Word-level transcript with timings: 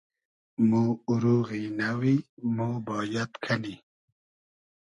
مۉ 0.69 0.87
اوروغی 1.09 1.63
نئوی 1.79 2.15
مۉ 2.55 2.71
بایئد 2.85 3.31
کئنی 3.43 3.75